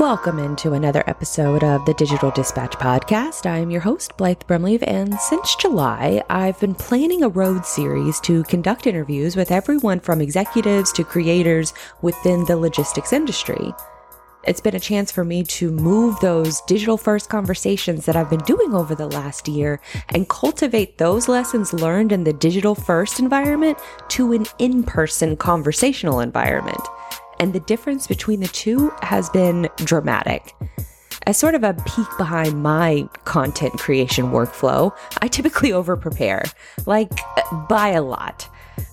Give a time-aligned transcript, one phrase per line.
[0.00, 3.44] Welcome into another episode of the Digital Dispatch Podcast.
[3.44, 8.18] I am your host, Blythe Brumleve, and since July, I've been planning a road series
[8.20, 13.74] to conduct interviews with everyone from executives to creators within the logistics industry.
[14.44, 18.40] It's been a chance for me to move those digital first conversations that I've been
[18.40, 19.82] doing over the last year
[20.14, 23.76] and cultivate those lessons learned in the digital first environment
[24.08, 26.80] to an in person conversational environment
[27.40, 30.54] and the difference between the two has been dramatic.
[31.26, 36.44] As sort of a peek behind my content creation workflow, I typically over prepare,
[36.86, 37.10] like
[37.68, 38.48] by a lot.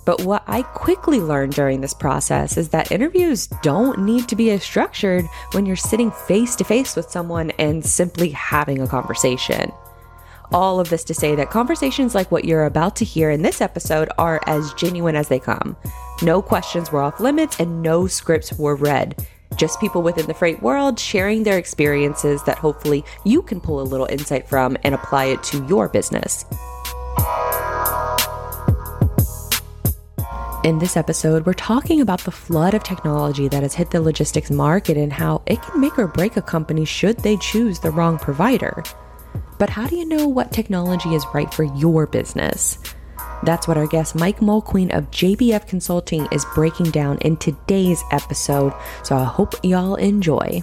[0.06, 4.50] But what I quickly learned during this process is that interviews don't need to be
[4.52, 9.72] as structured when you're sitting face to face with someone and simply having a conversation.
[10.54, 13.60] All of this to say that conversations like what you're about to hear in this
[13.60, 15.76] episode are as genuine as they come.
[16.22, 19.28] No questions were off limits and no scripts were read.
[19.58, 23.84] Just people within the freight world sharing their experiences that hopefully you can pull a
[23.84, 26.46] little insight from and apply it to your business.
[30.64, 34.52] In this episode, we're talking about the flood of technology that has hit the logistics
[34.52, 38.18] market and how it can make or break a company should they choose the wrong
[38.18, 38.84] provider.
[39.58, 42.78] But how do you know what technology is right for your business?
[43.44, 48.74] That's what our guest Mike Mulqueen of JBF Consulting is breaking down in today's episode.
[49.04, 50.62] So I hope y'all enjoy.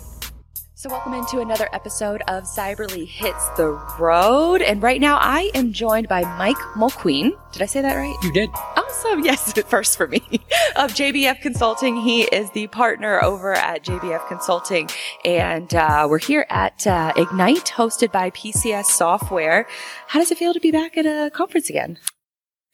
[0.85, 3.69] So, welcome into another episode of Cyberly Hits the
[3.99, 4.61] Road.
[4.61, 7.33] And right now, I am joined by Mike Mulqueen.
[7.53, 8.15] Did I say that right?
[8.23, 8.51] You did.
[8.53, 9.25] Awesome.
[9.25, 10.21] Yes, first for me.
[10.77, 11.97] Of JBF Consulting.
[11.97, 14.91] He is the partner over at JBF Consulting.
[15.25, 19.67] And uh, we're here at uh, Ignite, hosted by PCS Software.
[20.09, 21.99] How does it feel to be back at a conference again?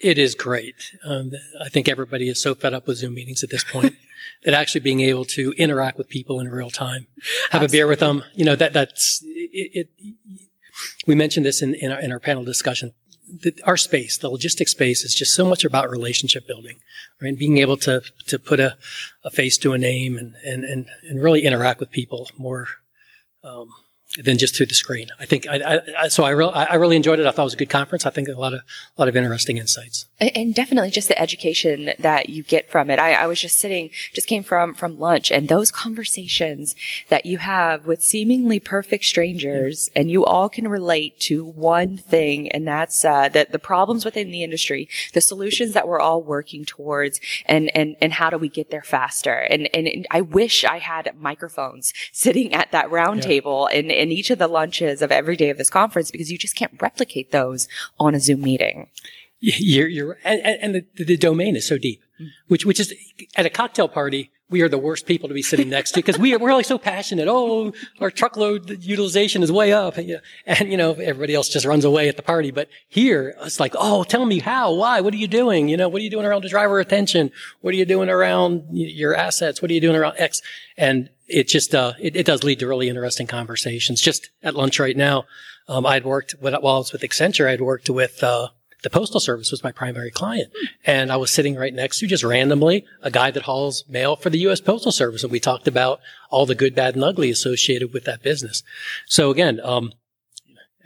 [0.01, 0.97] It is great.
[1.05, 1.31] Um,
[1.63, 3.95] I think everybody is so fed up with Zoom meetings at this point
[4.45, 7.07] that actually being able to interact with people in real time,
[7.51, 7.67] have Absolutely.
[7.67, 10.15] a beer with them, you know, that, that's, it, it
[11.07, 12.93] we mentioned this in, in our, in our panel discussion.
[13.43, 16.79] The, our space, the logistics space is just so much about relationship building,
[17.23, 17.39] right?
[17.39, 18.77] Being able to, to put a,
[19.25, 22.67] a face to a name and, and, and, and really interact with people more,
[23.45, 23.69] um,
[24.25, 25.09] than just through the screen.
[25.19, 27.27] I think I, I so I, re- I really enjoyed it.
[27.27, 28.07] I thought it was a good conference.
[28.07, 30.07] I think a lot of a lot of interesting insights.
[30.19, 32.99] And definitely just the education that you get from it.
[32.99, 36.75] I, I was just sitting, just came from from lunch, and those conversations
[37.09, 40.03] that you have with seemingly perfect strangers, yeah.
[40.03, 44.31] and you all can relate to one thing, and that's uh, that the problems within
[44.31, 48.49] the industry, the solutions that we're all working towards, and and and how do we
[48.49, 49.35] get there faster?
[49.35, 53.27] And and, and I wish I had microphones sitting at that round yeah.
[53.27, 56.39] table and in each of the lunches of every day of this conference because you
[56.39, 58.89] just can't replicate those on a Zoom meeting.
[59.39, 62.29] You're, you're, and, and the, the domain is so deep, mm.
[62.49, 62.93] which, which is
[63.37, 66.19] at a cocktail party, we are the worst people to be sitting next to because
[66.19, 67.29] we are, we're like so passionate.
[67.29, 69.97] Oh, our truckload utilization is way up.
[69.97, 72.51] And, you know, everybody else just runs away at the party.
[72.51, 75.69] But here, it's like, oh, tell me how, why, what are you doing?
[75.69, 77.31] You know, what are you doing around the driver attention?
[77.61, 79.63] What are you doing around your assets?
[79.63, 80.43] What are you doing around X?
[80.77, 84.01] And it just, uh, it, it does lead to really interesting conversations.
[84.01, 85.27] Just at lunch right now,
[85.69, 88.49] um, I'd worked, with, while I was with Accenture, I'd worked with, uh,
[88.83, 90.53] the postal service was my primary client.
[90.85, 94.31] And I was sitting right next to just randomly a guy that hauls mail for
[94.31, 94.61] the U.S.
[94.61, 95.23] Postal Service.
[95.23, 98.63] And we talked about all the good, bad, and ugly associated with that business.
[99.07, 99.93] So again, um,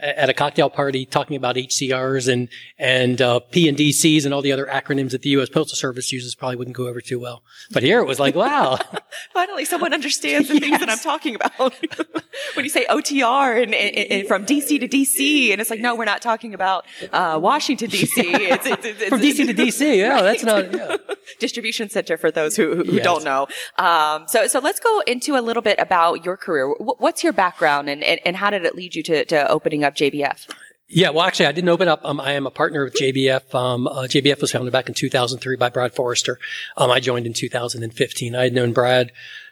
[0.05, 2.49] at a cocktail party talking about HCRs and
[2.79, 5.49] and uh, P and DCs and all the other acronyms that the U.S.
[5.49, 7.43] Postal Service uses probably wouldn't go over too well.
[7.71, 8.79] But here it was like, wow,
[9.33, 10.63] finally someone understands the yes.
[10.63, 11.59] things that I'm talking about.
[12.55, 15.95] when you say OTR and, and, and, from DC to DC, and it's like, no,
[15.95, 18.13] we're not talking about uh, Washington DC.
[18.17, 19.97] It's, it's, it's, from DC to DC.
[19.97, 20.23] Yeah, right.
[20.23, 20.97] that's not yeah.
[21.39, 23.05] Distribution center for those who, who yes.
[23.05, 23.47] don't know.
[23.79, 26.69] Um, so so let's go into a little bit about your career.
[26.79, 29.95] What's your background, and, and, and how did it lead you to, to opening up
[29.95, 30.49] JBF?
[30.89, 32.01] Yeah, well, actually, I didn't open up.
[32.05, 33.55] Um, I am a partner with JBF.
[33.55, 36.39] Um, uh, JBF was founded back in 2003 by Brad Forrester.
[36.77, 38.37] Um, I joined in 2015.
[38.37, 39.11] I had known Brad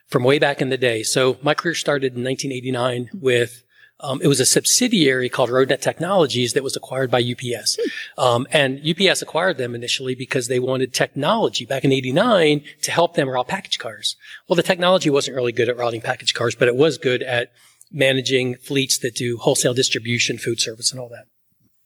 [0.08, 1.02] from way back in the day.
[1.02, 3.64] So my career started in 1989 with
[4.02, 7.78] um, it was a subsidiary called Roadnet Technologies that was acquired by UPS.
[8.18, 13.14] Um, and UPS acquired them initially because they wanted technology back in 89 to help
[13.14, 14.16] them route package cars.
[14.48, 17.52] Well, the technology wasn't really good at routing package cars, but it was good at
[17.92, 21.26] managing fleets that do wholesale distribution, food service, and all that.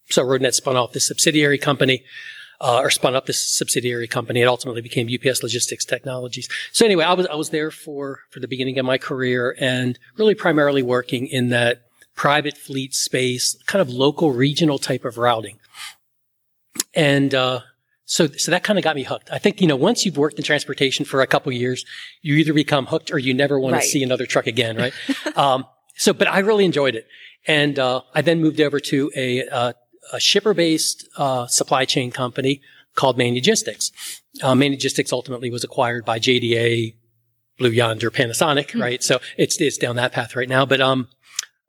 [0.09, 2.05] So Roadnet spun off this subsidiary company,
[2.61, 4.41] uh, or spun up this subsidiary company.
[4.41, 6.49] It ultimately became UPS Logistics Technologies.
[6.73, 9.99] So anyway, I was I was there for for the beginning of my career, and
[10.17, 11.86] really primarily working in that
[12.17, 15.59] private fleet space, kind of local, regional type of routing.
[16.95, 17.61] And uh,
[18.07, 19.31] so, so that kind of got me hooked.
[19.31, 21.85] I think, you know, once you've worked in transportation for a couple years,
[22.23, 23.83] you either become hooked or you never want Right.
[23.83, 24.93] to see another truck again, right?
[25.37, 25.67] um,
[25.97, 27.07] so, but I really enjoyed it.
[27.47, 29.73] And, uh, I then moved over to a, uh,
[30.13, 32.61] a shipper-based, uh, supply chain company
[32.95, 33.91] called Manugistics.
[34.43, 36.95] Uh, Manugistics ultimately was acquired by JDA,
[37.59, 39.03] Blue Yonder, Panasonic, right?
[39.03, 40.65] So it's, it's down that path right now.
[40.67, 41.09] But, um,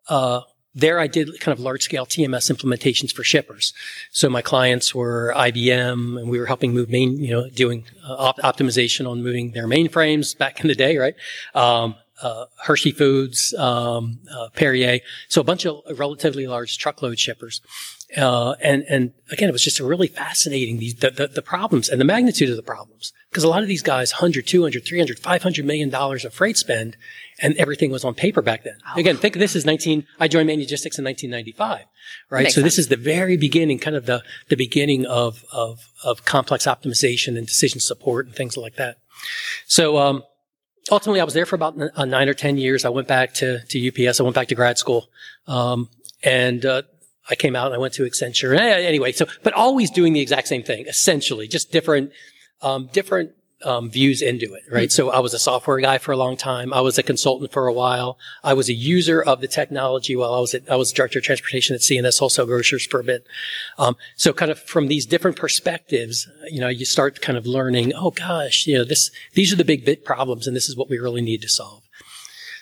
[0.09, 0.41] uh,
[0.77, 3.73] there I did kind of large scale TMS implementations for shippers.
[4.11, 8.13] So my clients were IBM and we were helping move main, you know, doing uh,
[8.13, 11.15] op- optimization on moving their mainframes back in the day, right?
[11.55, 14.99] Um, uh, Hershey Foods, um, uh, Perrier.
[15.29, 17.61] So a bunch of relatively large truckload shippers.
[18.15, 21.89] Uh, and, and again, it was just a really fascinating, these, the, the, the problems
[21.89, 23.11] and the magnitude of the problems.
[23.29, 26.95] Because a lot of these guys, 100, 200, 300, 500 million dollars of freight spend,
[27.41, 28.77] and everything was on paper back then.
[28.95, 31.85] Again, think this is 19, I joined Manugistics in 1995,
[32.29, 32.43] right?
[32.43, 36.23] Makes So this is the very beginning, kind of the, the beginning of, of, of
[36.23, 38.99] complex optimization and decision support and things like that.
[39.65, 40.23] So, um,
[40.89, 42.85] ultimately I was there for about n- uh, nine or 10 years.
[42.85, 44.21] I went back to, to UPS.
[44.21, 45.09] I went back to grad school.
[45.45, 45.89] Um,
[46.23, 46.83] and, uh,
[47.29, 48.57] I came out and I went to Accenture.
[48.57, 52.11] Eh, Anyway, so, but always doing the exact same thing, essentially, just different,
[52.61, 53.31] um, different,
[53.63, 54.91] um, views into it, right?
[54.91, 56.71] So I was a software guy for a long time.
[56.71, 58.19] I was a consultant for a while.
[58.43, 61.25] I was a user of the technology while I was at, I was director of
[61.25, 63.25] transportation at C&S Wholesale Grocers for a bit.
[63.79, 67.93] Um, so kind of from these different perspectives, you know, you start kind of learning,
[67.95, 70.89] oh gosh, you know, this, these are the big bit problems and this is what
[70.89, 71.81] we really need to solve.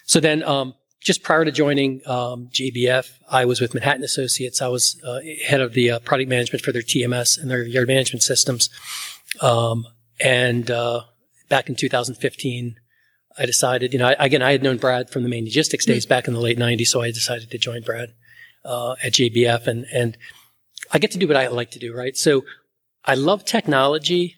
[0.06, 4.60] So then, um, just prior to joining um, JBF, I was with Manhattan Associates.
[4.60, 7.88] I was uh, head of the uh, product management for their TMS and their yard
[7.88, 8.72] management systems.
[9.40, 9.86] Um,
[10.20, 11.02] and uh,
[11.48, 12.78] back in 2015,
[13.38, 16.28] I decided, you know, I, again, I had known Brad from the Manugistics days back
[16.28, 18.14] in the late 90s, so I decided to join Brad
[18.64, 20.18] uh, at JBF, and and
[20.92, 22.18] I get to do what I like to do, right?
[22.18, 22.46] So
[23.04, 24.38] I love technology,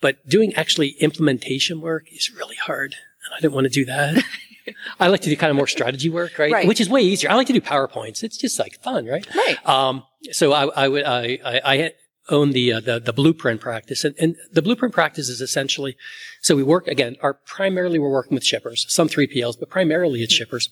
[0.00, 2.96] but doing actually implementation work is really hard,
[3.26, 4.24] and I didn't want to do that.
[5.00, 6.52] I like to do kind of more strategy work, right?
[6.52, 6.68] Right.
[6.68, 7.30] Which is way easier.
[7.30, 8.22] I like to do PowerPoints.
[8.22, 9.26] It's just like fun, right?
[9.34, 9.68] Right.
[9.68, 11.92] Um, so I, I would, I, I, I
[12.30, 15.96] own the, uh, the, the blueprint practice and, and the blueprint practice is essentially,
[16.40, 20.32] so we work again, our primarily we're working with shippers, some 3PLs, but primarily it's
[20.32, 20.70] shippers.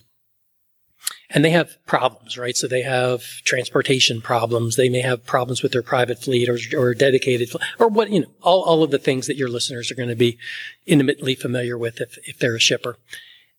[1.31, 2.57] And they have problems, right?
[2.57, 4.77] So they have transportation problems.
[4.77, 8.31] They may have problems with their private fleet or, or dedicated, or what, you know,
[8.43, 10.39] all, all of the things that your listeners are going to be
[10.87, 12.97] intimately familiar with if, if they're a shipper.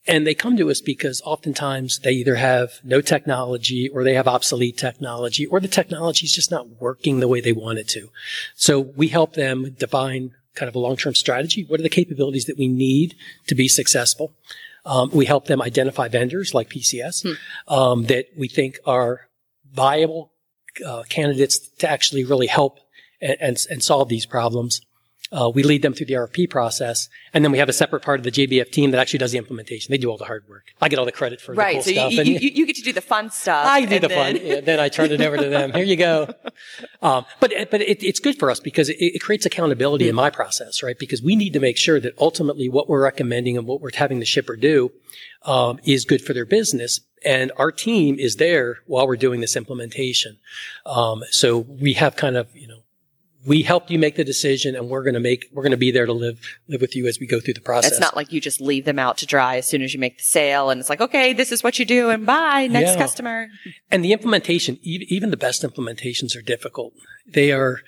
[0.06, 4.28] And they come to us because oftentimes they either have no technology or they have
[4.28, 8.10] obsolete technology or the technology is just not working the way they want it to.
[8.54, 11.64] So we help them define kind of a long-term strategy.
[11.68, 13.16] What are the capabilities that we need
[13.48, 14.34] to be successful?
[14.86, 17.26] Um, we help them identify vendors like PCS
[17.70, 19.30] um, that we think are
[19.72, 20.34] viable
[20.86, 22.80] uh, candidates to actually really help
[23.22, 24.82] and, and, and solve these problems.
[25.32, 28.20] Uh, we lead them through the RFP process, and then we have a separate part
[28.20, 29.92] of the JBF team that actually does the implementation.
[29.92, 30.66] They do all the hard work.
[30.80, 31.74] I get all the credit for the Right.
[31.76, 32.12] cool So you, stuff.
[32.28, 33.66] you, you, you get to do the fun stuff.
[33.66, 34.46] I do the then- fun.
[34.46, 35.72] Yeah, then I turn it over to them.
[35.74, 36.34] Here you go.
[37.02, 40.30] Um, but but it, it's good for us because it, it creates accountability in my
[40.30, 40.98] process, right?
[40.98, 44.20] Because we need to make sure that ultimately what we're recommending and what we're having
[44.20, 44.90] the shipper do
[45.44, 47.02] um, is good for their business.
[47.26, 50.38] And our team is there while we're doing this implementation.
[50.86, 52.83] Um, so we have kind of you know
[53.46, 55.92] we helped you make the decision, and we're going to make we're going to be
[55.92, 57.92] there to live live with you as we go through the process.
[57.92, 60.18] It's not like you just leave them out to dry as soon as you make
[60.18, 62.98] the sale and it's like, okay, this is what you do and bye, next Yeah.
[62.98, 63.48] customer.
[63.92, 66.94] And the implementation, even the best implementations are difficult.
[67.28, 67.82] They are,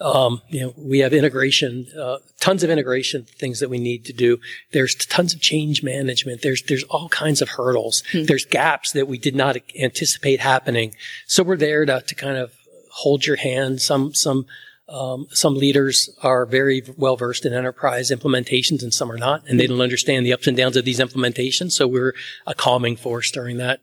[0.00, 4.12] um, you know, we have integration, uh, tons of integration things that we need to
[4.12, 4.38] do.
[4.72, 6.42] There's tons of change management.
[6.42, 8.02] There's, there's all kinds of hurdles.
[8.12, 10.94] There's gaps that we did not anticipate happening.
[11.26, 12.52] So we're there to, to kind of
[12.90, 13.80] hold your hand.
[13.80, 14.46] Some, some,
[14.92, 19.58] um, some leaders are very well versed in enterprise implementations and some are not, and
[19.58, 21.72] they don't understand the ups and downs of these implementations.
[21.72, 22.14] So we're
[22.46, 23.80] a calming force during that.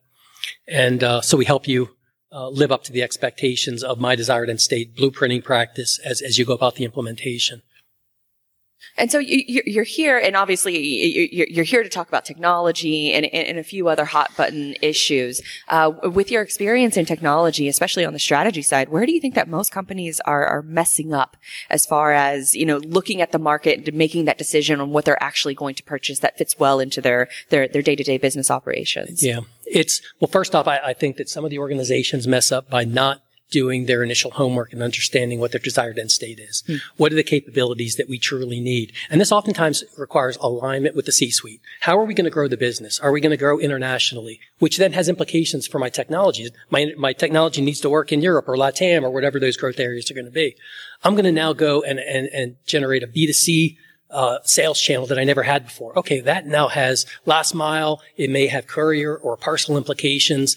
[0.67, 1.89] And uh, so we help you
[2.31, 6.37] uh, live up to the expectations of my desired end state blueprinting practice as, as
[6.37, 7.63] you go about the implementation.
[8.99, 13.11] And so you, you're here, and obviously you- you- you're here to talk about technology
[13.13, 15.41] and, and, and a few other hot button issues.
[15.69, 19.35] Uh, with your experience in technology, especially on the strategy side, where do you think
[19.35, 21.37] that most companies are, are messing up
[21.69, 25.05] as far as you know looking at the market and making that decision on what
[25.05, 28.17] they're actually going to purchase that fits well into their their their day to day
[28.17, 29.23] business operations?
[29.23, 29.39] Yeah.
[29.65, 32.83] It's, well, first off, I, I think that some of the organizations mess up by
[32.85, 36.63] not doing their initial homework and understanding what their desired end state is.
[36.67, 36.81] Mm.
[36.97, 38.93] What are the capabilities that we truly need?
[39.09, 41.61] And this oftentimes requires alignment with the C-suite.
[41.81, 42.99] How are we going to grow the business?
[42.99, 44.39] Are we going to grow internationally?
[44.59, 46.51] Which then has implications for my technologies.
[46.69, 50.09] My, my technology needs to work in Europe or LATAM or whatever those growth areas
[50.09, 50.55] are going to be.
[51.03, 53.77] I'm going to now go and, and, and generate a B2C
[54.11, 55.97] uh, sales channel that I never had before.
[55.97, 58.01] Okay, that now has last mile.
[58.17, 60.55] It may have courier or parcel implications.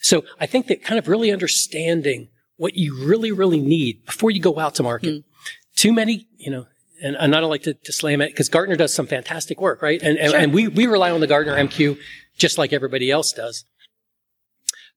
[0.00, 4.40] So I think that kind of really understanding what you really, really need before you
[4.40, 5.14] go out to market.
[5.14, 5.24] Mm.
[5.76, 6.66] Too many, you know,
[7.02, 9.82] and, and I don't like to, to slam it because Gartner does some fantastic work,
[9.82, 10.00] right?
[10.02, 10.40] And, and, sure.
[10.40, 11.98] and we, we rely on the Gartner MQ
[12.36, 13.64] just like everybody else does.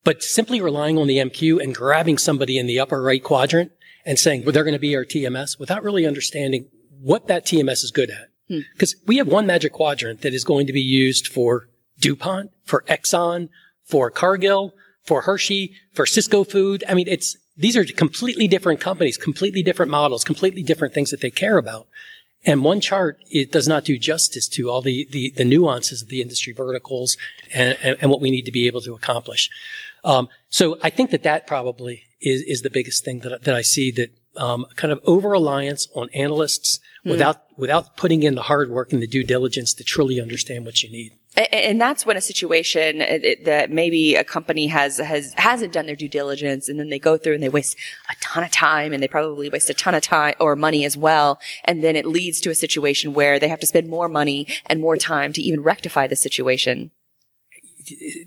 [0.03, 3.71] But simply relying on the MQ and grabbing somebody in the upper right quadrant
[4.05, 6.67] and saying, well, they're going to be our TMS without really understanding
[7.01, 8.29] what that TMS is good at.
[8.73, 9.05] Because hmm.
[9.07, 11.67] we have one magic quadrant that is going to be used for
[11.99, 13.49] DuPont, for Exxon,
[13.83, 14.73] for Cargill,
[15.03, 16.83] for Hershey, for Sysco Food.
[16.87, 21.21] I mean, it's, these are completely different companies, completely different models, completely different things that
[21.21, 21.87] they care about.
[22.45, 26.09] And one chart, it does not do justice to all the, the, the nuances of
[26.09, 27.17] the industry verticals
[27.53, 29.49] and, and, and, what we need to be able to accomplish.
[30.03, 33.63] Um, so I think that that probably is, is the biggest thing that, that I
[33.63, 37.11] see that um, kind of over reliance on analysts mm.
[37.11, 40.83] without without putting in the hard work and the due diligence to truly understand what
[40.83, 41.13] you need.
[41.37, 45.95] And that's when a situation uh, that maybe a company has has hasn't done their
[45.95, 47.77] due diligence, and then they go through and they waste
[48.09, 50.97] a ton of time, and they probably waste a ton of time or money as
[50.97, 54.47] well, and then it leads to a situation where they have to spend more money
[54.65, 56.89] and more time to even rectify the situation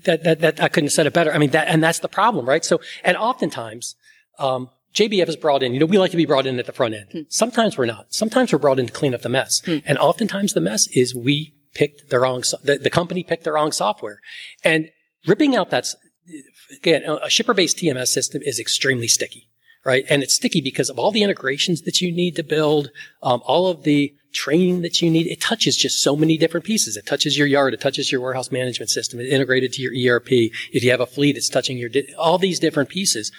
[0.05, 1.31] that, that, that I couldn't have said it better.
[1.31, 2.63] I mean, that, and that's the problem, right?
[2.63, 3.95] So, and oftentimes,
[4.39, 5.73] um, JBF is brought in.
[5.73, 7.07] You know, we like to be brought in at the front end.
[7.11, 7.21] Hmm.
[7.29, 8.13] Sometimes we're not.
[8.13, 9.61] Sometimes we're brought in to clean up the mess.
[9.65, 9.77] Hmm.
[9.85, 13.51] And oftentimes the mess is we picked the wrong, so- the, the company picked the
[13.51, 14.19] wrong software.
[14.63, 14.89] And
[15.27, 15.87] ripping out that,
[16.75, 19.49] again, a shipper-based TMS system is extremely sticky,
[19.85, 20.05] right?
[20.09, 22.89] And it's sticky because of all the integrations that you need to build,
[23.23, 25.27] um, all of the training that you need.
[25.27, 26.95] It touches just so many different pieces.
[26.95, 27.73] It touches your yard.
[27.73, 29.19] It touches your warehouse management system.
[29.19, 30.31] It's integrated to your ERP.
[30.71, 33.31] If you have a fleet, it's touching your, di- all these different pieces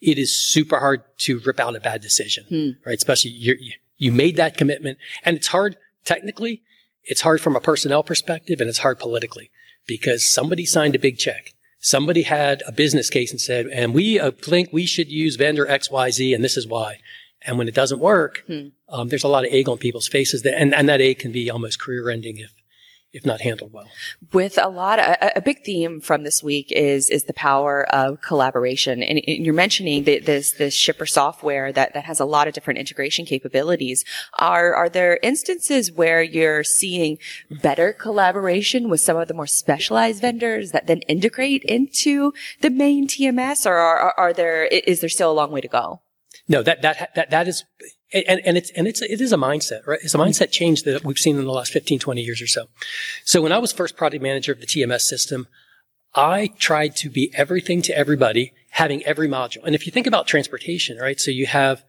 [0.00, 2.88] it is super hard to rip out a bad decision, hmm.
[2.88, 2.96] right?
[2.96, 3.56] Especially you
[3.96, 6.62] you made that commitment and it's hard technically.
[7.04, 9.50] It's hard from a personnel perspective and it's hard politically
[9.86, 11.54] because somebody signed a big check.
[11.80, 15.66] Somebody had a business case and said, and we uh, think we should use vendor
[15.66, 16.98] XYZ and this is why.
[17.42, 18.68] And when it doesn't work, hmm.
[18.88, 21.32] um, there's a lot of egg on people's faces that, and, and that egg can
[21.32, 22.52] be almost career ending if,
[23.12, 23.88] if not handled well.
[24.32, 27.86] With a lot, of, a, a, big theme from this week is is the power
[27.94, 32.24] of collaboration, and, and you're mentioning that this this shipper software that that has a
[32.24, 34.04] lot of different integration capabilities.
[34.38, 37.18] Are are there instances where you're seeing
[37.62, 43.08] better collaboration with some of the more specialized vendors that then integrate into the main
[43.08, 46.02] TMS, or are, are there is there still a long way to go?
[46.46, 47.64] No, that that that that is
[48.12, 49.98] and, and it's, and it's, it is a mindset, right?
[50.02, 50.28] It's a mm-hmm.
[50.28, 52.66] mindset change that we've seen in the last 15, 20 years or so.
[53.24, 55.46] So when I was first product manager of the TMS system,
[56.14, 59.62] I tried to be everything to everybody, having every module.
[59.64, 61.20] And if you think about transportation, right?
[61.20, 61.84] So you have,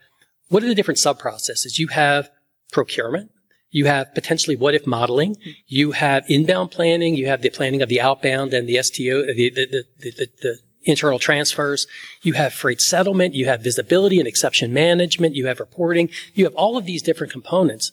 [0.49, 1.79] what are the different sub processes?
[1.79, 2.29] You have
[2.71, 3.31] procurement.
[3.71, 5.35] You have potentially what if modeling.
[5.35, 5.49] Mm-hmm.
[5.67, 7.15] You have inbound planning.
[7.15, 10.57] You have the planning of the outbound and the STO, the, the, the, the, the
[10.83, 11.87] internal transfers.
[12.21, 13.35] You have freight settlement.
[13.35, 15.35] You have visibility and exception management.
[15.35, 16.09] You have reporting.
[16.33, 17.91] You have all of these different components.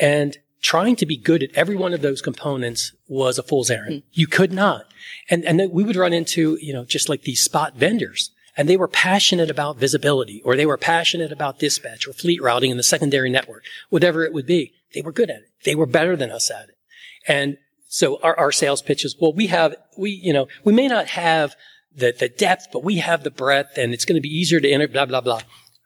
[0.00, 3.96] And trying to be good at every one of those components was a fool's errand.
[3.96, 4.02] Mm.
[4.12, 4.86] You could not.
[5.28, 8.68] And, and then we would run into, you know, just like these spot vendors and
[8.68, 12.76] they were passionate about visibility or they were passionate about dispatch or fleet routing in
[12.76, 14.72] the secondary network, whatever it would be.
[14.94, 15.50] They were good at it.
[15.64, 16.76] They were better than us at it.
[17.26, 21.08] And so our, our sales pitches, well, we have, we, you know, we may not
[21.08, 21.56] have
[21.96, 24.70] the, the depth, but we have the breadth and it's going to be easier to
[24.70, 25.40] enter, blah, blah, blah.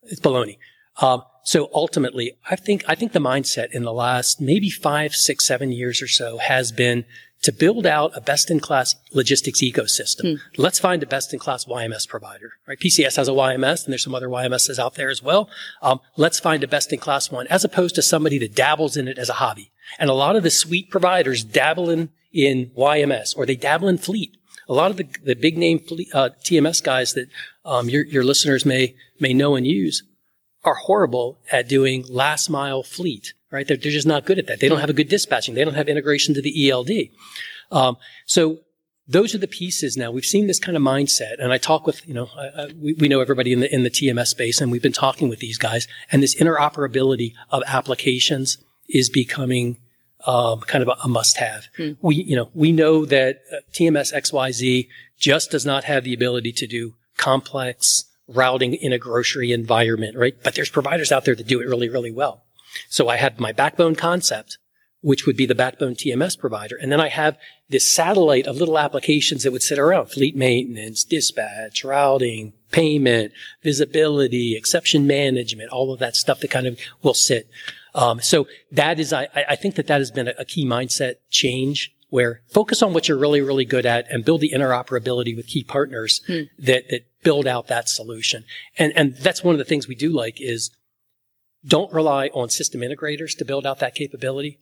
[0.04, 0.58] It's baloney.
[1.00, 5.46] Um, so ultimately, I think, I think the mindset in the last maybe five, six,
[5.46, 7.04] seven years or so has been
[7.42, 10.38] to build out a best-in-class logistics ecosystem.
[10.38, 10.60] Hmm.
[10.60, 12.52] Let's find a best-in-class YMS provider.
[12.66, 12.78] Right?
[12.78, 15.48] PCS has a YMS, and there's some other YMSs out there as well.
[15.80, 19.28] Um, let's find a best-in-class one, as opposed to somebody that dabbles in it as
[19.28, 19.70] a hobby.
[19.98, 23.98] And a lot of the suite providers dabble in, in YMS, or they dabble in
[23.98, 24.36] fleet,
[24.68, 25.80] a lot of the, the big name
[26.12, 27.28] uh, TMS guys that
[27.64, 30.02] um, your, your listeners may may know and use
[30.64, 33.34] are horrible at doing last mile fleet.
[33.50, 33.66] Right?
[33.66, 34.60] They're, they're just not good at that.
[34.60, 35.54] They don't have a good dispatching.
[35.54, 36.90] They don't have integration to the ELD.
[37.70, 37.96] Um,
[38.26, 38.58] so
[39.06, 40.10] those are the pieces now.
[40.10, 42.92] We've seen this kind of mindset, and I talk with, you know, I, I, we,
[42.92, 45.56] we know everybody in the in the TMS space, and we've been talking with these
[45.56, 48.58] guys, and this interoperability of applications
[48.88, 49.78] is becoming
[50.28, 51.68] um, kind of a, a must-have.
[51.76, 51.92] Hmm.
[52.02, 54.86] We, you know, we know that uh, TMS XYZ
[55.18, 60.36] just does not have the ability to do complex routing in a grocery environment, right?
[60.44, 62.44] But there's providers out there that do it really, really well.
[62.90, 64.58] So I have my backbone concept,
[65.00, 66.76] which would be the backbone TMS provider.
[66.76, 67.38] And then I have
[67.70, 73.32] this satellite of little applications that would sit around fleet maintenance, dispatch, routing, payment,
[73.62, 77.48] visibility, exception management, all of that stuff that kind of will sit.
[77.98, 81.16] Um, so that is, I, I think that that has been a, a key mindset
[81.30, 85.48] change where focus on what you're really, really good at and build the interoperability with
[85.48, 86.42] key partners hmm.
[86.60, 88.44] that, that build out that solution.
[88.78, 90.70] And, and that's one of the things we do like is
[91.66, 94.60] don't rely on system integrators to build out that capability.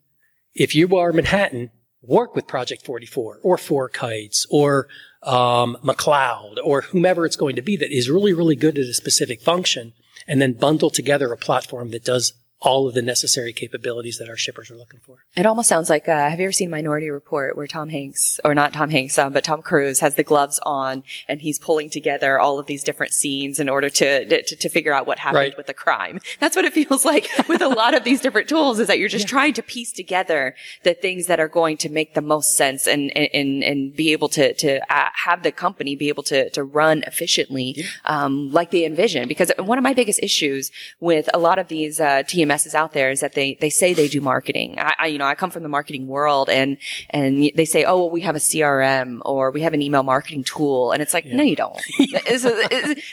[0.54, 4.88] If you are Manhattan, work with Project 44 or FourKites or
[5.22, 8.94] um, McLeod or whomever it's going to be that is really, really good at a
[8.94, 9.92] specific function
[10.26, 14.36] and then bundle together a platform that does all of the necessary capabilities that our
[14.36, 15.18] shippers are looking for.
[15.36, 18.54] It almost sounds like, uh, have you ever seen Minority Report where Tom Hanks, or
[18.54, 22.40] not Tom Hanks, um, but Tom Cruise has the gloves on and he's pulling together
[22.40, 25.56] all of these different scenes in order to, to, to figure out what happened right.
[25.56, 26.18] with the crime.
[26.40, 29.10] That's what it feels like with a lot of these different tools is that you're
[29.10, 29.30] just yeah.
[29.30, 33.14] trying to piece together the things that are going to make the most sense and,
[33.16, 37.02] and, and be able to, to uh, have the company be able to, to run
[37.06, 37.84] efficiently, yeah.
[38.06, 39.28] um, like they envision.
[39.28, 42.92] Because one of my biggest issues with a lot of these, uh, TMS messes out
[42.92, 44.78] there is that they, they say they do marketing.
[44.78, 46.78] I, I, you know, I come from the marketing world and,
[47.10, 50.44] and they say, oh, well, we have a CRM or we have an email marketing
[50.44, 50.92] tool.
[50.92, 51.36] And it's like, yeah.
[51.36, 51.80] no, you don't.
[51.98, 52.44] it's,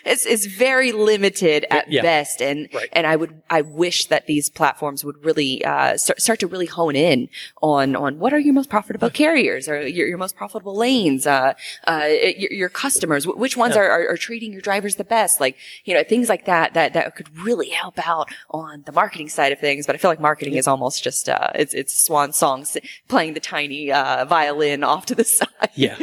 [0.05, 2.01] it's, it's, very limited at yeah.
[2.01, 2.41] best.
[2.41, 2.89] And, right.
[2.93, 6.65] and I would, I wish that these platforms would really, uh, start, start to really
[6.65, 7.29] hone in
[7.61, 11.53] on, on what are your most profitable carriers or your, your most profitable lanes, uh,
[11.87, 13.81] uh, your, your customers, which ones yeah.
[13.81, 15.39] are, are, are treating your drivers the best?
[15.39, 19.22] Like, you know, things like that, that, that could really help out on the marketing
[19.29, 22.33] side of things, but I feel like marketing is almost just, uh, it's, it's swan
[22.33, 22.77] songs
[23.07, 25.69] playing the tiny, uh, violin off to the side.
[25.75, 25.97] yeah.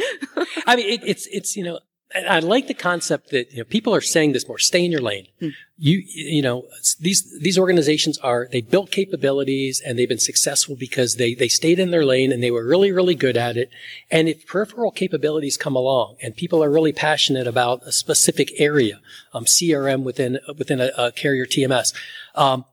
[0.65, 1.79] I mean, it, it's, it's, you know,
[2.13, 4.59] I like the concept that you know, people are saying this more.
[4.59, 5.27] Stay in your lane.
[5.39, 5.49] Hmm.
[5.77, 6.67] You you know
[6.99, 11.79] these these organizations are they built capabilities and they've been successful because they they stayed
[11.79, 13.71] in their lane and they were really really good at it.
[14.09, 18.99] And if peripheral capabilities come along and people are really passionate about a specific area,
[19.33, 21.93] um, CRM within within a, a carrier TMS,
[22.35, 22.65] um,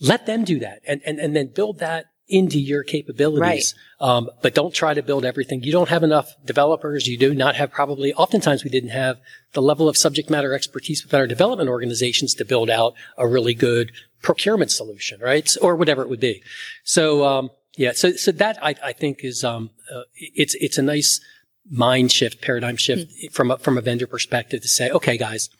[0.00, 3.74] let them do that and, and, and then build that into your capabilities.
[4.00, 4.08] Right.
[4.08, 5.64] Um, but don't try to build everything.
[5.64, 7.08] You don't have enough developers.
[7.08, 9.18] You do not have probably, oftentimes we didn't have
[9.52, 13.52] the level of subject matter expertise within our development organizations to build out a really
[13.54, 13.90] good
[14.22, 15.54] procurement solution, right?
[15.60, 16.42] Or whatever it would be.
[16.84, 20.82] So, um, yeah, so, so that I, I think is, um, uh, it's, it's a
[20.82, 21.20] nice
[21.68, 23.32] mind shift, paradigm shift mm-hmm.
[23.32, 25.50] from a, from a vendor perspective to say, okay, guys,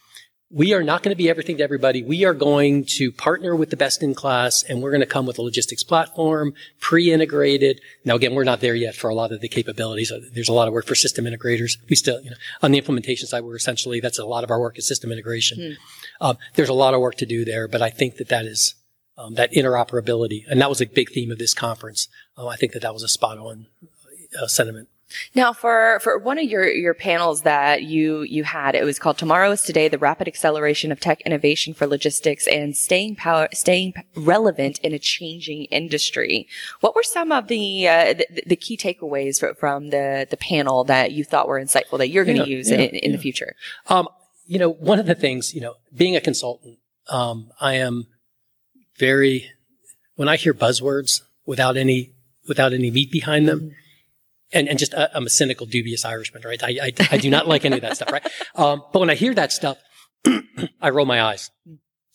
[0.53, 2.03] we are not going to be everything to everybody.
[2.03, 5.25] We are going to partner with the best in class and we're going to come
[5.25, 7.81] with a logistics platform, pre-integrated.
[8.05, 10.13] Now again, we're not there yet for a lot of the capabilities.
[10.35, 11.77] There's a lot of work for system integrators.
[11.89, 14.59] We still, you know, on the implementation side, we're essentially, that's a lot of our
[14.59, 15.77] work is system integration.
[16.21, 16.27] Hmm.
[16.27, 18.75] Um, there's a lot of work to do there, but I think that that is,
[19.17, 20.43] um, that interoperability.
[20.51, 22.09] And that was a big theme of this conference.
[22.37, 23.67] Uh, I think that that was a spot on
[24.41, 24.89] uh, sentiment.
[25.35, 29.19] Now, for, for one of your, your panels that you, you had, it was called
[29.19, 33.95] Tomorrow is Today, the rapid acceleration of tech innovation for logistics and staying power, staying
[34.15, 36.49] relevant in a changing industry.
[36.81, 41.13] What were some of the, uh, the, the, key takeaways from the, the panel that
[41.13, 43.17] you thought were insightful that you're going to use yeah, in, in yeah.
[43.17, 43.55] the future?
[43.89, 44.09] Um,
[44.47, 48.07] you know, one of the things, you know, being a consultant, um, I am
[48.99, 49.51] very,
[50.17, 52.13] when I hear buzzwords without any,
[52.49, 53.75] without any meat behind them, mm-hmm
[54.53, 56.63] and, and just, uh, I'm a cynical, dubious Irishman, right?
[56.63, 58.27] I, I, I do not like any of that stuff, right?
[58.55, 59.79] Um, but when I hear that stuff,
[60.81, 61.51] I roll my eyes.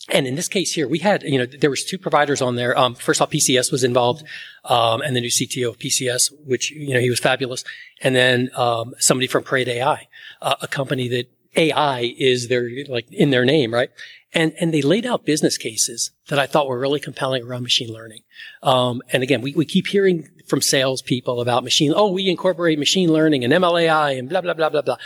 [0.10, 2.78] And in this case here, we had, you know, there was two providers on there.
[2.78, 4.24] Um, first off, PCS was involved,
[4.66, 7.64] um, and the new CTO of PCS, which, you know, he was fabulous.
[8.02, 10.08] And then, um, somebody from Parade AI,
[10.42, 13.90] uh, a company that AI is their, like, in their name, right?
[14.32, 17.92] And, and they laid out business cases that I thought were really compelling around machine
[17.92, 18.22] learning.
[18.62, 23.12] Um, and again, we, we keep hearing from salespeople about machine, oh, we incorporate machine
[23.12, 24.98] learning and MLAI and blah, blah, blah, blah, blah.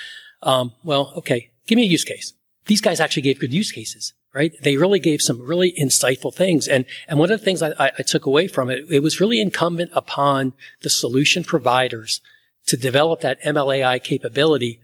[0.44, 2.34] Um, well, okay, give me a use case.
[2.66, 4.54] These guys actually gave good use cases, right?
[4.62, 6.68] They really gave some really insightful things.
[6.68, 9.42] And, and one of the things I, I took away from it, it was really
[9.42, 12.22] incumbent upon the solution providers
[12.68, 14.80] to develop that MLAI capability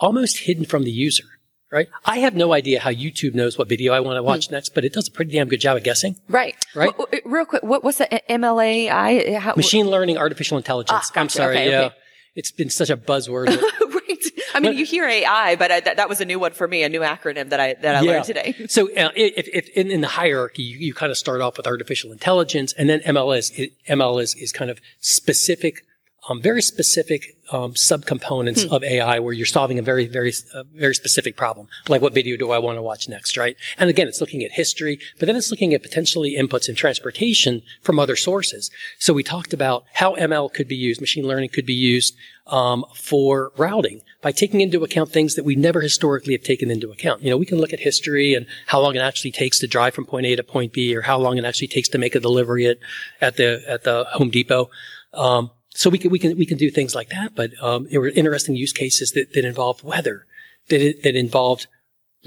[0.00, 1.37] almost hidden from the user
[1.70, 1.88] right?
[2.04, 4.54] I have no idea how YouTube knows what video I want to watch hmm.
[4.54, 6.16] next, but it does a pretty damn good job of guessing.
[6.28, 6.56] Right.
[6.74, 6.92] Right.
[7.24, 9.38] real quick, what, what's the MLAI?
[9.38, 11.10] How, Machine learning, artificial intelligence.
[11.14, 11.56] Ah, I'm sorry.
[11.56, 11.80] Okay, yeah.
[11.80, 11.94] Okay.
[12.34, 13.48] It's been such a buzzword.
[13.48, 14.24] right.
[14.54, 16.68] I mean, but, you hear AI, but I, that, that, was a new one for
[16.68, 18.10] me, a new acronym that I that I yeah.
[18.12, 18.54] learned today.
[18.68, 21.66] so, uh, if, if in, in, the hierarchy, you, you, kind of start off with
[21.66, 23.50] artificial intelligence, and then ML is
[23.88, 25.84] ML is, is kind of specific
[26.28, 28.74] um, very specific um, subcomponents Hmm.
[28.74, 31.68] of AI where you're solving a very, very, uh, very specific problem.
[31.88, 33.56] Like what video do I want to watch next, right?
[33.78, 37.62] And again, it's looking at history, but then it's looking at potentially inputs in transportation
[37.82, 38.70] from other sources.
[38.98, 42.14] So we talked about how ML could be used, machine learning could be used
[42.46, 46.90] um, for routing by taking into account things that we never historically have taken into
[46.90, 47.22] account.
[47.22, 49.94] You know, we can look at history and how long it actually takes to drive
[49.94, 52.20] from point A to point B, or how long it actually takes to make a
[52.20, 52.78] delivery at
[53.20, 54.70] at the at the Home Depot.
[55.14, 57.36] Um, so we can we can we can do things like that.
[57.36, 60.26] But um, there were interesting use cases that that involved weather,
[60.70, 61.68] that that involved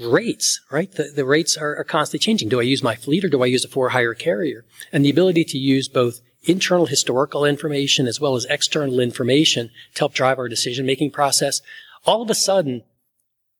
[0.00, 0.58] rates.
[0.70, 2.48] Right, the the rates are, are constantly changing.
[2.48, 4.64] Do I use my fleet or do I use a for hire carrier?
[4.90, 9.98] And the ability to use both internal historical information as well as external information to
[9.98, 11.60] help drive our decision making process.
[12.06, 12.84] All of a sudden,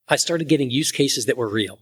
[0.09, 1.81] I started getting use cases that were real.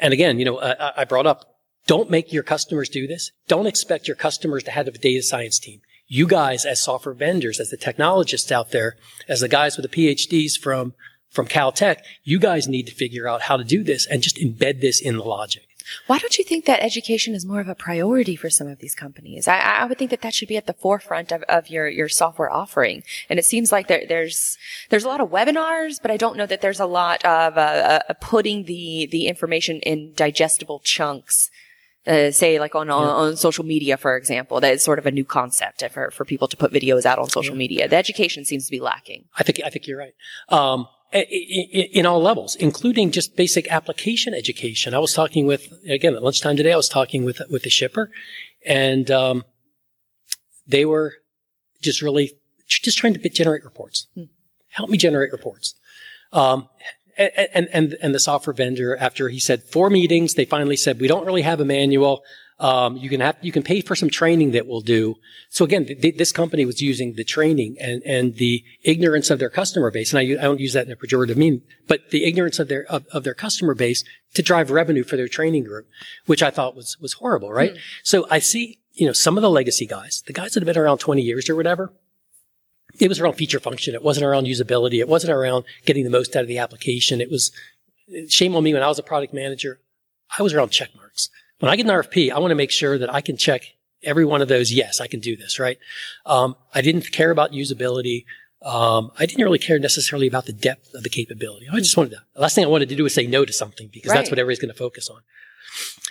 [0.00, 1.44] And again, you know, I, I brought up,
[1.86, 3.30] don't make your customers do this.
[3.46, 5.80] Don't expect your customers to have a data science team.
[6.08, 8.96] You guys as software vendors, as the technologists out there,
[9.28, 10.94] as the guys with the PhDs from,
[11.30, 14.80] from Caltech, you guys need to figure out how to do this and just embed
[14.80, 15.64] this in the logic.
[16.06, 18.94] Why don't you think that education is more of a priority for some of these
[18.94, 19.46] companies?
[19.46, 22.08] I, I would think that that should be at the forefront of, of your, your
[22.08, 23.04] software offering.
[23.28, 24.58] And it seems like there, there's,
[24.90, 28.00] there's a lot of webinars, but I don't know that there's a lot of, uh,
[28.08, 31.50] uh, putting the, the information in digestible chunks.
[32.06, 35.10] Uh, say like on, on, on social media, for example, that is sort of a
[35.10, 37.88] new concept for, for people to put videos out on social media.
[37.88, 39.24] The education seems to be lacking.
[39.36, 40.14] I think, I think you're right.
[40.48, 44.94] Um, in all levels, including just basic application education.
[44.94, 48.10] I was talking with, again, at lunchtime today, I was talking with, with a shipper
[48.64, 49.44] and, um,
[50.66, 51.14] they were
[51.80, 52.32] just really
[52.68, 54.06] just trying to generate reports.
[54.68, 55.74] Help me generate reports.
[56.32, 56.68] Um,
[57.16, 61.00] and, and, and, and the software vendor, after he said four meetings, they finally said,
[61.00, 62.22] we don't really have a manual.
[62.58, 65.16] Um, you can have, you can pay for some training that we'll do.
[65.50, 69.50] So again, th- this company was using the training and, and the ignorance of their
[69.50, 70.12] customer base.
[70.12, 73.06] And I don't use that in a pejorative meaning, but the ignorance of their, of,
[73.12, 75.86] of their customer base to drive revenue for their training group,
[76.26, 77.72] which I thought was, was horrible, right?
[78.02, 80.82] So I see, you know, some of the legacy guys, the guys that have been
[80.82, 81.92] around 20 years or whatever,
[82.98, 83.94] it was around feature function.
[83.94, 84.98] It wasn't around usability.
[85.00, 87.20] It wasn't around getting the most out of the application.
[87.20, 87.52] It was
[88.28, 89.80] shame on me when I was a product manager.
[90.38, 91.28] I was around check marks.
[91.58, 93.62] When I get an RFP, I want to make sure that I can check
[94.02, 94.72] every one of those.
[94.72, 95.78] Yes, I can do this, right?
[96.24, 98.24] Um, I didn't care about usability.
[98.62, 101.66] Um, I didn't really care necessarily about the depth of the capability.
[101.72, 103.52] I just wanted to, the last thing I wanted to do was say no to
[103.52, 105.20] something because that's what everybody's going to focus on.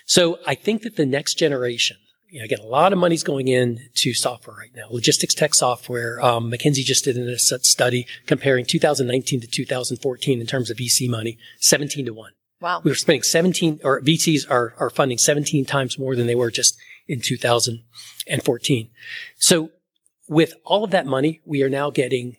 [0.06, 1.98] So I think that the next generation,
[2.36, 4.88] you know, again, a lot of money's going in to software right now.
[4.90, 6.20] Logistics tech software.
[6.20, 11.38] Um, McKinsey just did a study comparing 2019 to 2014 in terms of VC money,
[11.62, 12.34] 17 to one.
[12.60, 12.82] Wow.
[12.84, 16.52] We were spending 17, or VCs are, are funding 17 times more than they were
[16.52, 16.76] just
[17.08, 18.90] in 2014.
[19.38, 19.70] So
[20.28, 22.36] with all of that money, we are now getting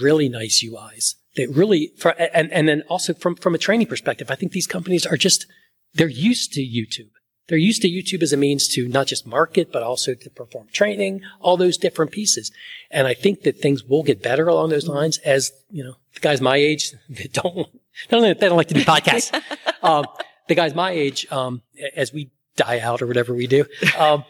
[0.00, 4.30] really nice UIs that really, for, and, and then also from, from a training perspective,
[4.30, 5.44] I think these companies are just,
[5.92, 7.10] they're used to YouTube.
[7.48, 10.68] They're used to YouTube as a means to not just market, but also to perform
[10.72, 12.50] training, all those different pieces.
[12.90, 16.20] And I think that things will get better along those lines as, you know, the
[16.20, 17.68] guys my age that don't,
[18.08, 19.42] they don't, they don't like to do podcasts.
[19.82, 20.06] um,
[20.48, 21.62] the guys my age, um,
[21.94, 23.66] as we die out or whatever we do,
[23.98, 24.24] um,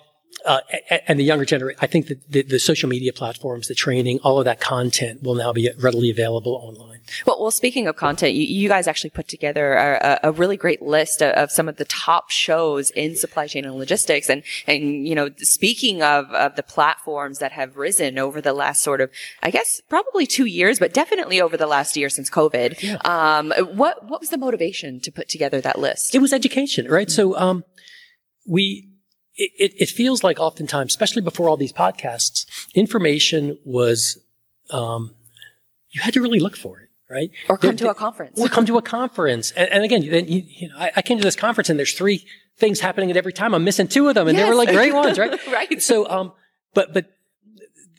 [0.44, 0.60] uh,
[1.06, 4.38] and the younger generation, I think that the, the social media platforms, the training, all
[4.38, 7.00] of that content will now be readily available online.
[7.26, 10.82] Well, well, speaking of content, you, you guys actually put together a, a really great
[10.82, 14.30] list of, of some of the top shows in supply chain and logistics.
[14.30, 18.82] And, and, you know, speaking of, of the platforms that have risen over the last
[18.82, 19.10] sort of,
[19.42, 23.04] I guess, probably two years, but definitely over the last year since COVID.
[23.06, 26.14] Um, what, what was the motivation to put together that list?
[26.14, 27.10] It was education, right?
[27.10, 27.64] So, um,
[28.46, 28.90] we,
[29.36, 34.18] it, it, it feels like oftentimes, especially before all these podcasts, information was,
[34.70, 35.14] um,
[35.90, 37.30] you had to really look for it, right?
[37.48, 38.40] Or come to a conference.
[38.40, 39.50] Or come to a conference.
[39.52, 42.24] And, and again, you, you know, I, I came to this conference and there's three
[42.56, 43.54] things happening at every time.
[43.54, 45.34] I'm missing two of them and they were like great ones, right?
[45.48, 45.82] Right.
[45.82, 46.32] So, um,
[46.72, 47.06] but, but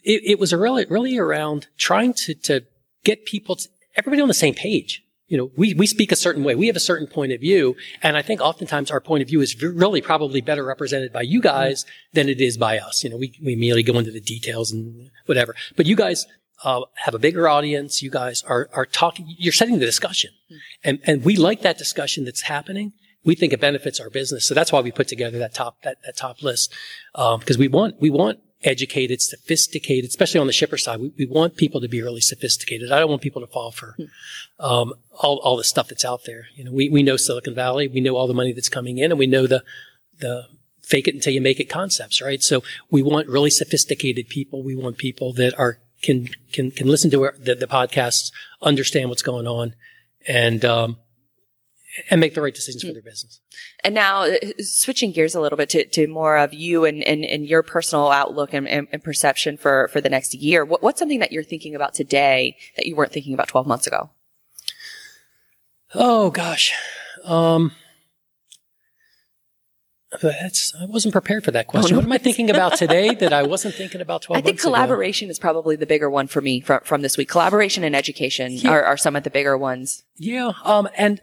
[0.03, 2.63] it, it was really, really around trying to, to
[3.03, 5.04] get people, to, everybody on the same page.
[5.27, 6.53] You know, we, we speak a certain way.
[6.53, 7.75] We have a certain point of view.
[8.03, 11.23] And I think oftentimes our point of view is v- really probably better represented by
[11.23, 13.03] you guys than it is by us.
[13.03, 16.25] You know, we, we immediately go into the details and whatever, but you guys,
[16.63, 18.01] uh, have a bigger audience.
[18.01, 20.31] You guys are, are talking, you're setting the discussion.
[20.83, 22.93] And, and we like that discussion that's happening.
[23.23, 24.47] We think it benefits our business.
[24.47, 26.73] So that's why we put together that top, that, that top list.
[27.15, 30.99] Um, cause we want, we want educated, sophisticated, especially on the shipper side.
[30.99, 32.91] We, we want people to be really sophisticated.
[32.91, 33.95] I don't want people to fall for,
[34.59, 36.47] um, all, all the stuff that's out there.
[36.55, 37.87] You know, we, we know Silicon Valley.
[37.87, 39.63] We know all the money that's coming in and we know the,
[40.19, 40.47] the
[40.85, 42.41] fake it until you make it concepts, right?
[42.41, 44.63] So we want really sophisticated people.
[44.63, 49.21] We want people that are can can can listen to the, the podcasts, understand what's
[49.21, 49.75] going on,
[50.27, 50.97] and um,
[52.09, 53.39] and make the right decisions for their business.
[53.83, 57.23] And now uh, switching gears a little bit to, to more of you and, and,
[57.25, 60.65] and your personal outlook and, and, and, perception for, for the next year.
[60.65, 63.87] What, what's something that you're thinking about today that you weren't thinking about 12 months
[63.87, 64.09] ago?
[65.93, 66.73] Oh gosh.
[67.23, 67.71] Um,
[70.21, 71.95] that's I wasn't prepared for that question.
[71.95, 71.97] Oh, no.
[71.97, 75.27] What am I thinking about today that I wasn't thinking about 12 I think collaboration
[75.27, 75.31] ago?
[75.31, 77.29] is probably the bigger one for me from, from this week.
[77.29, 78.71] Collaboration and education yeah.
[78.71, 80.03] are, are some of the bigger ones.
[80.17, 80.53] Yeah.
[80.63, 81.21] Um, and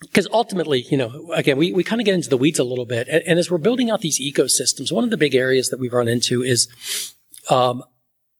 [0.00, 2.84] because ultimately, you know, again, we, we kind of get into the weeds a little
[2.84, 3.08] bit.
[3.08, 5.92] And, and, as we're building out these ecosystems, one of the big areas that we've
[5.92, 6.68] run into is
[7.50, 7.82] um,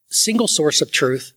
[0.09, 1.33] single source of truth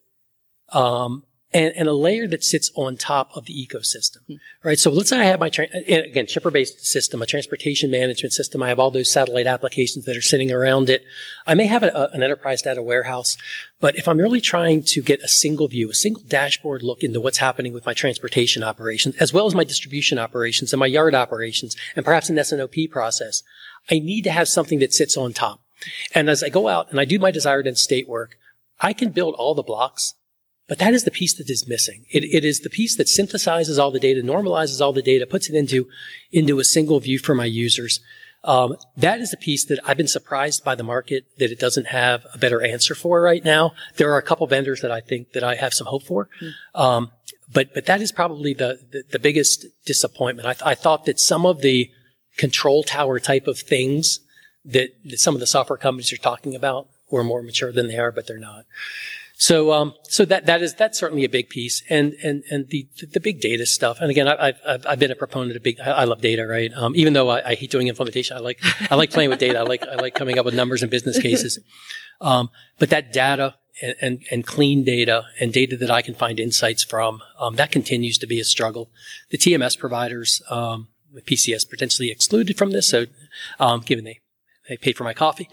[0.73, 4.35] um, and, and, a layer that sits on top of the ecosystem, hmm.
[4.63, 4.77] right?
[4.77, 8.62] So let's say I have my, tra- again, shipper-based system, a transportation management system.
[8.62, 11.03] I have all those satellite applications that are sitting around it.
[11.47, 13.35] I may have a, a, an enterprise data warehouse,
[13.79, 17.19] but if I'm really trying to get a single view, a single dashboard look into
[17.19, 21.15] what's happening with my transportation operations, as well as my distribution operations and my yard
[21.15, 23.41] operations, and perhaps an S&OP process,
[23.89, 25.62] I need to have something that sits on top.
[26.13, 28.38] And as I go out and I do my desired end state work,
[28.81, 30.13] I can build all the blocks
[30.69, 32.05] but that is the piece that is missing.
[32.12, 35.49] It, it is the piece that synthesizes all the data, normalizes all the data, puts
[35.49, 35.89] it into,
[36.32, 37.99] into a single view for my users.
[38.43, 41.88] Um, that is the piece that I've been surprised by the market that it doesn't
[41.88, 43.73] have a better answer for right now.
[43.97, 46.29] There are a couple vendors that I think that I have some hope for.
[46.39, 46.79] Mm.
[46.79, 47.12] Um,
[47.51, 50.47] but, but that is probably the, the, the biggest disappointment.
[50.47, 51.89] I, th- I thought that some of the
[52.38, 54.19] control tower type of things
[54.63, 57.97] that, that some of the software companies are talking about were more mature than they
[57.97, 58.65] are, but they're not.
[59.39, 61.82] So, um, so that, that is, that's certainly a big piece.
[61.89, 63.99] And, and, and the, the big data stuff.
[64.02, 66.73] And again, I, have I've been a proponent of big, I, love data, right?
[66.75, 68.60] Um, even though I, I, hate doing implementation, I like,
[68.91, 69.60] I like playing with data.
[69.60, 71.58] I like, I like coming up with numbers and business cases.
[72.19, 72.49] Um,
[72.80, 76.84] but that data and, and, and, clean data and data that I can find insights
[76.84, 78.91] from, um, that continues to be a struggle.
[79.30, 82.89] The TMS providers, um, PCS potentially excluded from this.
[82.89, 83.06] So,
[83.58, 84.19] um, given they,
[84.67, 85.47] they paid for my coffee.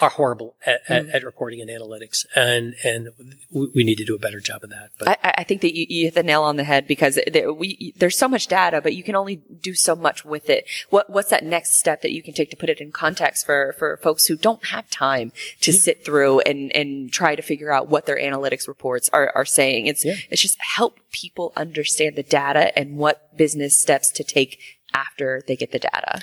[0.00, 1.08] Are horrible at, mm.
[1.08, 3.08] at, at, reporting and analytics, and and
[3.50, 4.90] we need to do a better job of that.
[4.96, 7.52] But I, I think that you, you, hit the nail on the head because there,
[7.52, 10.66] we, there's so much data, but you can only do so much with it.
[10.90, 13.74] What what's that next step that you can take to put it in context for
[13.76, 15.32] for folks who don't have time
[15.62, 15.78] to yeah.
[15.78, 19.86] sit through and and try to figure out what their analytics reports are are saying?
[19.86, 20.14] It's yeah.
[20.30, 24.60] it's just help people understand the data and what business steps to take
[24.94, 26.20] after they get the data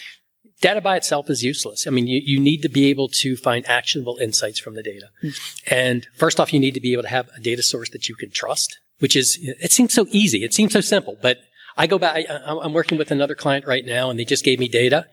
[0.61, 1.85] data by itself is useless.
[1.87, 5.07] I mean, you, you need to be able to find actionable insights from the data.
[5.23, 5.73] Mm-hmm.
[5.73, 8.15] And first off, you need to be able to have a data source that you
[8.15, 10.43] can trust, which is, it seems so easy.
[10.43, 11.39] It seems so simple, but
[11.77, 14.59] I go back, I, I'm working with another client right now and they just gave
[14.59, 15.07] me data.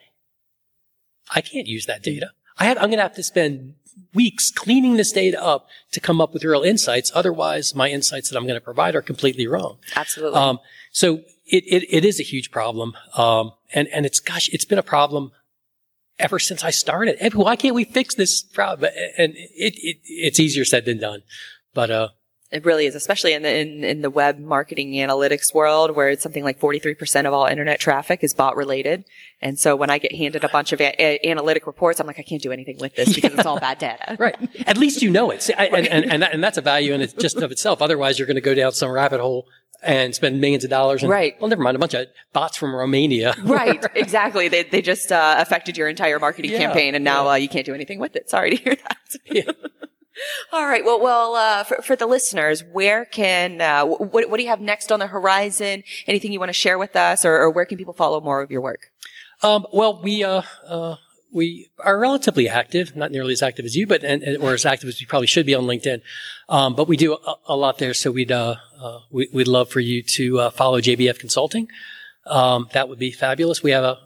[1.35, 2.31] I can't use that data.
[2.59, 3.75] I have, I'm going to have to spend
[4.15, 7.11] weeks cleaning this data up to come up with real insights.
[7.15, 9.79] Otherwise, my insights that I'm going to provide are completely wrong.
[9.97, 10.39] Absolutely.
[10.39, 10.59] Um,
[10.93, 11.23] so
[11.53, 12.95] it, it, it is a huge problem.
[13.15, 15.31] Um, and, and it's, gosh, it's been a problem
[16.19, 17.35] ever since I started.
[17.35, 18.91] Why can't we fix this problem?
[19.19, 21.23] And it, it, it's easier said than done.
[21.75, 22.09] But, uh,
[22.51, 26.23] it really is, especially in the in, in the web marketing analytics world, where it's
[26.23, 29.07] something like 43% of all internet traffic is bot related.
[29.41, 32.19] And so when I get handed a bunch of a- a- analytic reports, I'm like,
[32.19, 33.39] I can't do anything with this because yeah.
[33.39, 34.17] it's all bad data.
[34.19, 34.37] right.
[34.67, 36.93] At least you know it, See, I, and, and, and, that, and that's a value
[36.93, 37.81] in it just of itself.
[37.81, 39.47] Otherwise, you're going to go down some rabbit hole
[39.83, 41.03] and spend millions of dollars.
[41.03, 41.39] And, right.
[41.41, 41.77] Well, never mind.
[41.77, 43.35] A bunch of bots from Romania.
[43.43, 43.85] right.
[43.95, 44.49] Exactly.
[44.49, 47.31] They, they just uh, affected your entire marketing yeah, campaign and now yeah.
[47.31, 48.29] uh, you can't do anything with it.
[48.29, 48.97] Sorry to hear that.
[49.27, 49.43] yeah.
[50.53, 50.85] All right.
[50.85, 54.61] Well, well, uh, for, for the listeners, where can, uh, what, what do you have
[54.61, 55.85] next on the horizon?
[56.07, 58.51] Anything you want to share with us or, or where can people follow more of
[58.51, 58.91] your work?
[59.43, 60.97] Um, well, we, uh, uh,
[61.33, 64.89] we are relatively active, not nearly as active as you, but and, or as active
[64.89, 66.03] as we probably should be on LinkedIn.
[66.49, 69.71] Um, but we do a, a, lot there, so we'd uh, uh, we, would love
[69.71, 71.69] for you to uh, follow JBF Consulting.
[72.27, 73.63] Um, that would be fabulous.
[73.63, 73.99] We have a,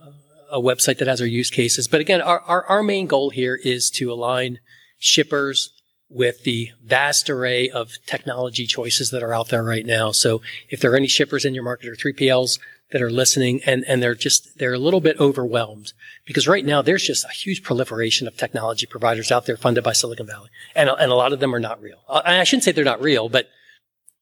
[0.50, 3.56] a website that has our use cases, but again, our, our our main goal here
[3.56, 4.60] is to align
[4.98, 5.72] shippers
[6.08, 10.12] with the vast array of technology choices that are out there right now.
[10.12, 12.60] So if there are any shippers in your market or 3PLs
[12.92, 15.92] that are listening and, and they're just, they're a little bit overwhelmed
[16.24, 19.92] because right now there's just a huge proliferation of technology providers out there funded by
[19.92, 20.50] Silicon Valley.
[20.74, 21.98] And, and a lot of them are not real.
[22.08, 23.48] I, I shouldn't say they're not real, but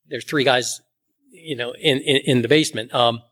[0.08, 0.80] there's three guys,
[1.30, 2.94] you know, in, in, in the basement.
[2.94, 3.22] Um,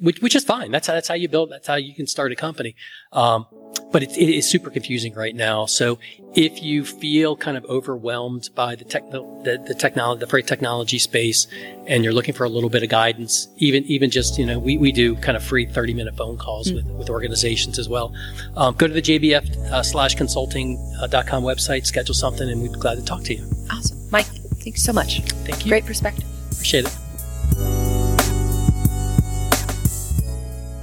[0.00, 0.70] which, which is fine.
[0.70, 2.74] That's how, that's how you build, that's how you can start a company.
[3.12, 3.46] Um,
[3.92, 5.66] but it, it is super confusing right now.
[5.66, 5.98] So
[6.34, 9.20] if you feel kind of overwhelmed by the tech, the,
[9.66, 11.46] the technology, the freight technology space,
[11.86, 14.78] and you're looking for a little bit of guidance, even, even just, you know, we,
[14.78, 16.76] we do kind of free 30 minute phone calls mm.
[16.76, 18.14] with, with organizations as well.
[18.56, 22.78] Um, go to the JBF uh, slash consulting.com uh, website, schedule something, and we'd be
[22.78, 23.44] glad to talk to you.
[23.70, 23.98] Awesome.
[24.10, 25.20] Mike, thanks so much.
[25.20, 25.70] Thank you.
[25.70, 26.24] Great perspective.
[26.52, 27.83] Appreciate it.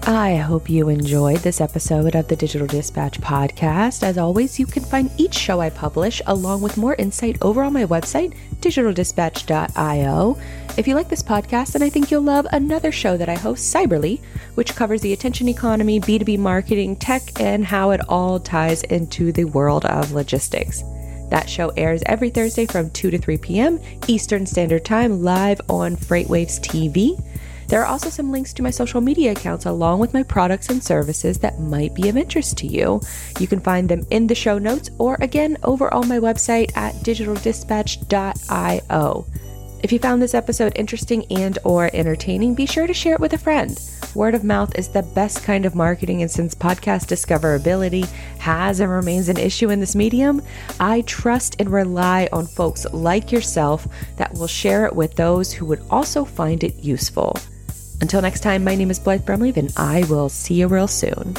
[0.03, 4.01] I hope you enjoyed this episode of the Digital Dispatch podcast.
[4.01, 7.73] As always, you can find each show I publish along with more insight over on
[7.73, 10.41] my website, digitaldispatch.io.
[10.75, 13.73] If you like this podcast, then I think you'll love another show that I host,
[13.73, 14.21] Cyberly,
[14.55, 19.45] which covers the attention economy, B2B marketing, tech, and how it all ties into the
[19.45, 20.83] world of logistics.
[21.29, 23.79] That show airs every Thursday from 2 to 3 p.m.
[24.07, 27.23] Eastern Standard Time live on FreightWaves TV.
[27.71, 30.83] There are also some links to my social media accounts along with my products and
[30.83, 32.99] services that might be of interest to you.
[33.39, 36.95] You can find them in the show notes or again over on my website at
[36.95, 39.25] digitaldispatch.io.
[39.83, 43.31] If you found this episode interesting and or entertaining, be sure to share it with
[43.31, 43.79] a friend.
[44.15, 48.05] Word of mouth is the best kind of marketing and since podcast discoverability
[48.39, 50.41] has and remains an issue in this medium,
[50.81, 55.65] I trust and rely on folks like yourself that will share it with those who
[55.67, 57.37] would also find it useful.
[58.01, 61.35] Until next time, my name is Blythe Brumleve, and I will see you real soon.